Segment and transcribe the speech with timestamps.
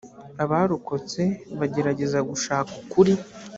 [0.43, 1.21] abarokotse
[1.59, 3.13] bagerageza gushaka ukuri